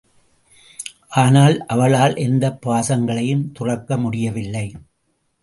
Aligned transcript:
ஆனால் 1.09 1.65
அவளால் 1.65 2.15
எந்தப் 2.15 2.61
பாசங்களையும் 2.61 3.51
துறக்க 3.51 3.97
முடியவில்லை. 3.97 4.67